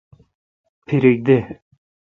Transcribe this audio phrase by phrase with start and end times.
[0.85, 1.37] پھریک دہ۔